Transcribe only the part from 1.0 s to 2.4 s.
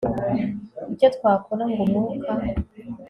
twakora ngo umwuka